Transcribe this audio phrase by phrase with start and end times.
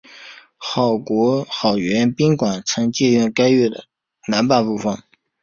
[0.57, 3.83] 好园宾馆曾借用该院的
[4.27, 4.97] 南半部分。